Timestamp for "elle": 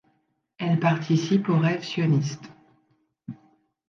0.57-0.79